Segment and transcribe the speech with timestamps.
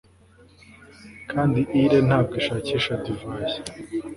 [1.31, 3.57] kandi ile ntabwo ishakisha divayi